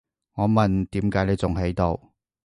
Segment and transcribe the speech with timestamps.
[0.33, 2.09] 我問，點解你仲喺度？